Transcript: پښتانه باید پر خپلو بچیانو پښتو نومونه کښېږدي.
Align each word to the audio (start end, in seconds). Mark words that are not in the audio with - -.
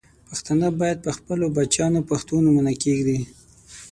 پښتانه 0.29 0.67
باید 0.79 0.97
پر 1.05 1.11
خپلو 1.17 1.45
بچیانو 1.57 2.07
پښتو 2.09 2.35
نومونه 2.45 2.71
کښېږدي. 2.81 3.19